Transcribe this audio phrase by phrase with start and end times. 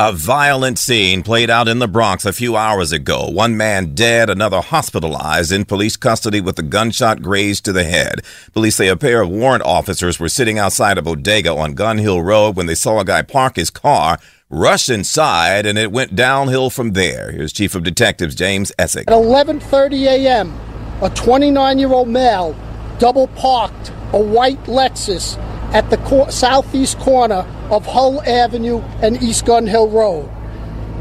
[0.00, 3.28] A violent scene played out in the Bronx a few hours ago.
[3.28, 8.22] One man dead, another hospitalized in police custody with a gunshot grazed to the head.
[8.52, 12.22] Police say a pair of warrant officers were sitting outside a bodega on Gun Hill
[12.22, 16.70] Road when they saw a guy park his car, rush inside, and it went downhill
[16.70, 17.32] from there.
[17.32, 19.08] Here's Chief of Detectives James Essig.
[19.08, 20.56] At 11:30 a.m.,
[21.02, 22.54] a 29-year-old male
[23.00, 25.36] double parked a white Lexus
[25.74, 30.30] at the cor- southeast corner of Hull Avenue and East Gun Hill Road.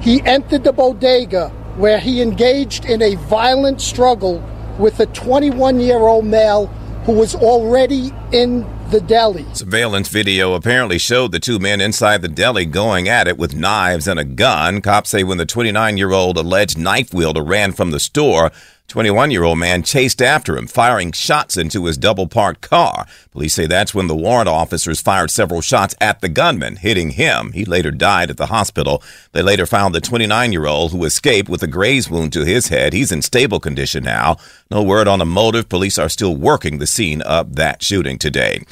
[0.00, 4.42] He entered the bodega where he engaged in a violent struggle
[4.78, 6.66] with a 21 year old male
[7.04, 9.46] who was already in the deli.
[9.54, 14.06] Surveillance video apparently showed the two men inside the deli going at it with knives
[14.06, 14.80] and a gun.
[14.80, 18.52] Cops say when the 29 year old alleged knife wielder ran from the store,
[18.88, 23.06] 21 year old man chased after him, firing shots into his double parked car.
[23.30, 27.52] Police say that's when the warrant officers fired several shots at the gunman, hitting him.
[27.52, 29.02] He later died at the hospital.
[29.32, 32.68] They later found the 29 year old who escaped with a graze wound to his
[32.68, 32.92] head.
[32.92, 34.36] He's in stable condition now.
[34.70, 35.68] No word on a motive.
[35.68, 38.62] Police are still working the scene of that shooting today.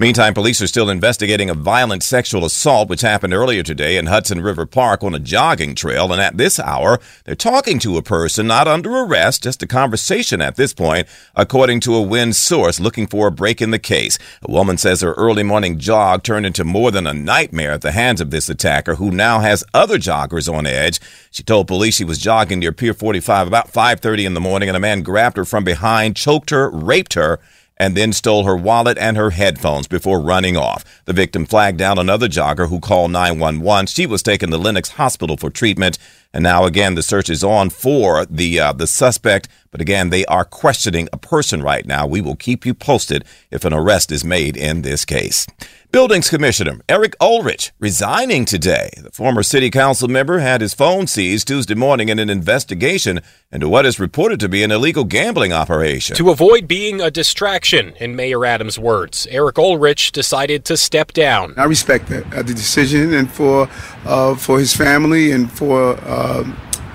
[0.00, 4.40] Meantime, police are still investigating a violent sexual assault which happened earlier today in Hudson
[4.40, 6.10] River Park on a jogging trail.
[6.10, 10.40] And at this hour, they're talking to a person not under arrest, just a conversation
[10.40, 14.18] at this point, according to a WIN source looking for a break in the case.
[14.40, 17.92] A woman says her early morning jog turned into more than a nightmare at the
[17.92, 20.98] hands of this attacker who now has other joggers on edge.
[21.30, 24.76] She told police she was jogging near Pier 45 about 5:30 in the morning and
[24.78, 27.38] a man grabbed her from behind, choked her, raped her,
[27.80, 30.84] and then stole her wallet and her headphones before running off.
[31.06, 33.86] The victim flagged down another jogger who called 911.
[33.86, 35.96] She was taken to Lenox Hospital for treatment,
[36.32, 39.48] and now again the search is on for the uh, the suspect.
[39.70, 42.04] But again, they are questioning a person right now.
[42.04, 45.46] We will keep you posted if an arrest is made in this case.
[45.92, 48.90] Buildings Commissioner Eric Ulrich resigning today.
[49.00, 53.20] The former city council member had his phone seized Tuesday morning in an investigation
[53.52, 56.16] into what is reported to be an illegal gambling operation.
[56.16, 61.54] To avoid being a distraction, in Mayor Adams' words, Eric Ulrich decided to step down.
[61.56, 63.68] I respect that, uh, the decision, and for
[64.04, 65.96] uh, for his family and for.
[66.02, 66.19] Uh,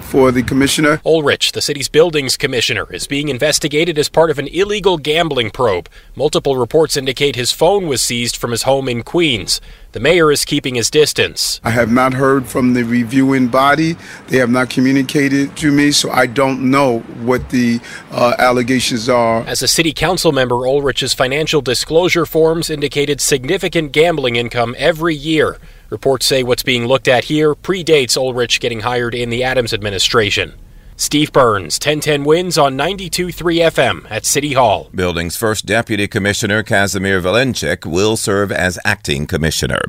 [0.05, 1.01] for the commissioner.
[1.05, 5.89] Ulrich, the city's buildings commissioner, is being investigated as part of an illegal gambling probe.
[6.15, 9.59] Multiple reports indicate his phone was seized from his home in Queens.
[9.91, 11.59] The mayor is keeping his distance.
[11.63, 13.97] I have not heard from the reviewing body.
[14.27, 17.79] They have not communicated to me, so I don't know what the
[18.11, 19.41] uh, allegations are.
[19.41, 25.57] As a city council member, Ulrich's financial disclosure forms indicated significant gambling income every year.
[25.89, 30.53] Reports say what's being looked at here predates Ulrich getting hired in the Adams administration.
[30.97, 33.33] Steve Burns, 1010 wins on 92.3
[33.69, 34.89] FM at City Hall.
[34.95, 39.81] Building's first deputy commissioner, Kazimir Vilenchik, will serve as acting commissioner.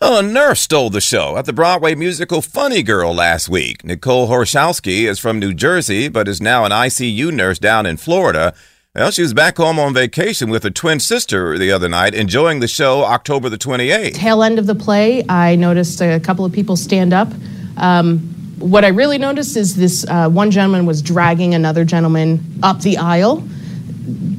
[0.00, 3.84] Oh, a nurse stole the show at the Broadway musical Funny Girl last week.
[3.84, 8.54] Nicole Horshowski is from New Jersey, but is now an ICU nurse down in Florida.
[8.94, 12.60] Well, she was back home on vacation with her twin sister the other night, enjoying
[12.60, 14.12] the show October the 28th.
[14.12, 17.28] Tail end of the play, I noticed a couple of people stand up.
[17.78, 18.18] Um,
[18.58, 22.98] what I really noticed is this uh, one gentleman was dragging another gentleman up the
[22.98, 23.42] aisle.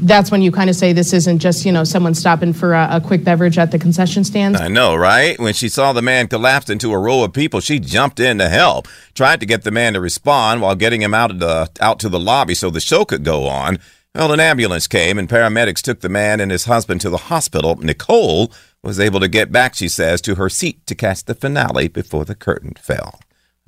[0.05, 2.89] That's when you kind of say this isn't just, you know, someone stopping for a,
[2.91, 4.55] a quick beverage at the concession stand.
[4.55, 5.39] I know, right?
[5.39, 8.49] When she saw the man collapse into a row of people, she jumped in to
[8.49, 11.99] help, tried to get the man to respond while getting him out, of the, out
[12.01, 13.79] to the lobby so the show could go on.
[14.15, 17.77] Well, an ambulance came and paramedics took the man and his husband to the hospital.
[17.77, 18.51] Nicole
[18.83, 22.23] was able to get back, she says, to her seat to catch the finale before
[22.23, 23.19] the curtain fell.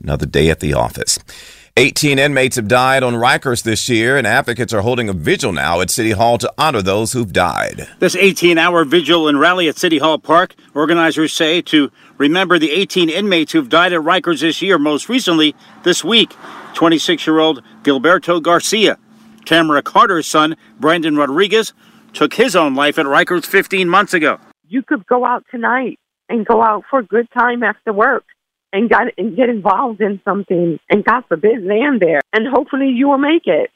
[0.01, 1.17] Another day at the office.
[1.77, 5.81] 18 inmates have died on Rikers this year, and advocates are holding a vigil now
[5.81, 7.87] at City Hall to honor those who've died.
[7.97, 12.71] This 18 hour vigil and rally at City Hall Park, organizers say to remember the
[12.71, 16.35] 18 inmates who've died at Rikers this year, most recently this week.
[16.75, 18.97] 26 year old Gilberto Garcia,
[19.45, 21.73] Tamara Carter's son, Brandon Rodriguez,
[22.13, 24.39] took his own life at Rikers 15 months ago.
[24.67, 25.99] You could go out tonight
[26.29, 28.23] and go out for a good time after work
[28.73, 33.09] and got and get involved in something and God forbid land there and hopefully you
[33.09, 33.69] will make it.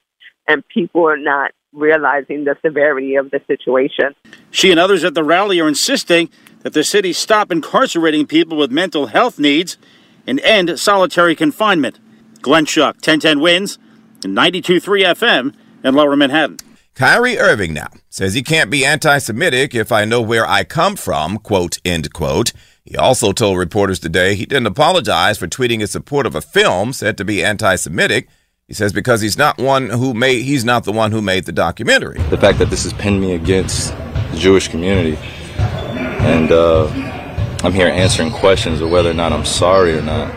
[0.48, 4.16] And people are not realizing the severity of the situation.
[4.50, 6.30] She and others at the rally are insisting
[6.62, 9.78] that the city stop incarcerating people with mental health needs
[10.26, 12.00] and end solitary confinement.
[12.42, 13.78] Glenn Schuck, 1010 wins,
[14.22, 15.54] 92.3 FM
[15.84, 16.58] in Lower Manhattan.
[16.96, 20.96] Kyrie Irving now says he can't be anti Semitic if I know where I come
[20.96, 22.52] from, quote, end quote.
[22.84, 26.92] He also told reporters today he didn't apologize for tweeting his support of a film
[26.92, 28.28] said to be anti Semitic.
[28.68, 31.52] He says because he's not one who made he's not the one who made the
[31.52, 32.20] documentary.
[32.30, 33.96] The fact that this has pinned me against
[34.32, 35.18] the Jewish community,
[35.58, 36.88] and uh,
[37.64, 40.36] I'm here answering questions of whether or not I'm sorry or not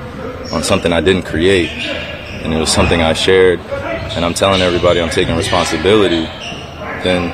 [0.52, 3.60] on something I didn't create, and it was something I shared,
[4.14, 6.24] and I'm telling everybody I'm taking responsibility.
[7.02, 7.28] Then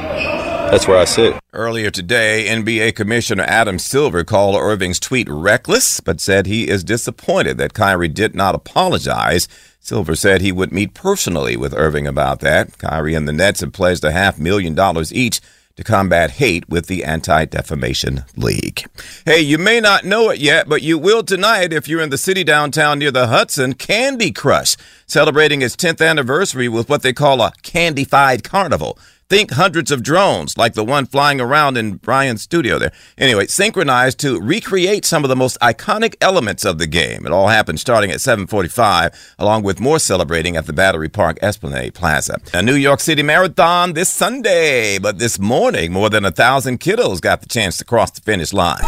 [0.70, 1.34] that's where I sit.
[1.52, 7.58] Earlier today, NBA Commissioner Adam Silver called Irving's tweet reckless, but said he is disappointed
[7.58, 9.48] that Kyrie did not apologize.
[9.80, 12.76] Silver said he would meet personally with Irving about that.
[12.78, 15.40] Kyrie and the Nets have pledged a half million dollars each
[15.78, 18.84] to combat hate with the Anti Defamation League.
[19.24, 22.18] Hey, you may not know it yet, but you will tonight if you're in the
[22.18, 23.74] city downtown near the Hudson.
[23.74, 24.76] Candy Crush,
[25.06, 28.98] celebrating its 10th anniversary with what they call a Candified Carnival.
[29.30, 32.92] Think hundreds of drones like the one flying around in Brian's studio there.
[33.18, 37.26] Anyway, synchronized to recreate some of the most iconic elements of the game.
[37.26, 41.92] It all happened starting at 745, along with more celebrating at the Battery Park Esplanade
[41.92, 42.40] Plaza.
[42.54, 47.20] A New York City Marathon this Sunday, but this morning, more than a thousand kiddos
[47.20, 48.80] got the chance to cross the finish line.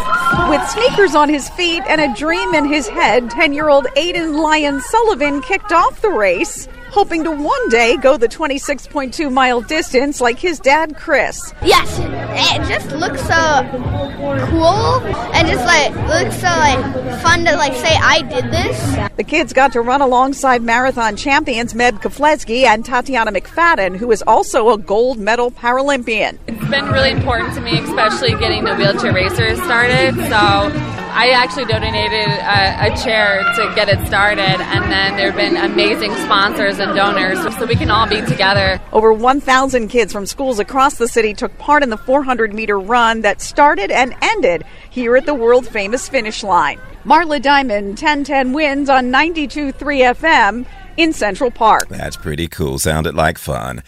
[0.49, 4.43] With sneakers on his feet and a dream in his head, 10 year old Aiden
[4.43, 10.21] Lyon Sullivan kicked off the race hoping to one day go the 26.2 mile distance
[10.21, 11.55] like his dad, Chris.
[11.63, 15.01] Yes, it just looks so cool
[15.35, 19.11] and just like looks so like fun to like say I did this.
[19.17, 24.23] The kids got to run alongside marathon champions Meb Keflezighi and Tatyana McFadden, who is
[24.27, 26.39] also a gold medal Paralympian.
[26.47, 30.15] It's been really important to me, especially getting the wheelchair racers started.
[30.29, 35.37] So I actually donated a, a, chair to get it started, and then there have
[35.37, 38.81] been amazing sponsors and donors so we can all be together.
[38.93, 43.23] Over 1,000 kids from schools across the city took part in the 400 meter run
[43.23, 46.81] that started and ended here at the world famous finish line.
[47.05, 49.73] Marla Diamond, 1010 wins on 92.3
[50.15, 50.67] FM
[50.97, 51.89] in Central Park.
[51.89, 52.79] That's pretty cool.
[52.79, 53.83] Sounded like fun.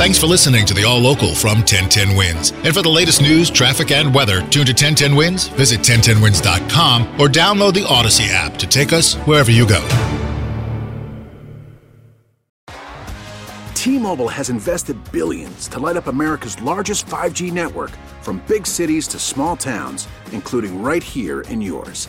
[0.00, 2.52] Thanks for listening to the All Local from 1010 Wins.
[2.64, 7.28] And for the latest news, traffic, and weather, tune to 1010 Wins, visit 1010wins.com, or
[7.28, 9.86] download the Odyssey app to take us wherever you go.
[13.74, 17.90] T Mobile has invested billions to light up America's largest 5G network
[18.22, 22.08] from big cities to small towns, including right here in yours.